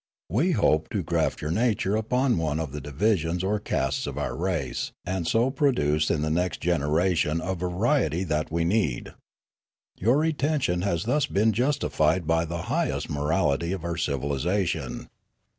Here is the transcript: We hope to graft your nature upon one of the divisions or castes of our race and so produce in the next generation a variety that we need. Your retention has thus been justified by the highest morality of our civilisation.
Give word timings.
We 0.31 0.53
hope 0.53 0.89
to 0.93 1.03
graft 1.03 1.41
your 1.43 1.51
nature 1.51 1.95
upon 1.95 2.39
one 2.39 2.59
of 2.59 2.71
the 2.71 2.81
divisions 2.81 3.43
or 3.43 3.59
castes 3.59 4.07
of 4.07 4.17
our 4.17 4.35
race 4.35 4.91
and 5.05 5.27
so 5.27 5.51
produce 5.51 6.09
in 6.09 6.23
the 6.23 6.31
next 6.31 6.59
generation 6.59 7.39
a 7.39 7.53
variety 7.53 8.23
that 8.23 8.51
we 8.51 8.65
need. 8.65 9.13
Your 9.99 10.17
retention 10.17 10.81
has 10.81 11.03
thus 11.03 11.27
been 11.27 11.53
justified 11.53 12.25
by 12.25 12.45
the 12.45 12.63
highest 12.63 13.11
morality 13.11 13.73
of 13.73 13.83
our 13.83 13.95
civilisation. 13.95 15.07